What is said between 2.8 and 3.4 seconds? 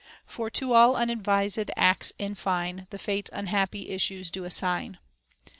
The Fates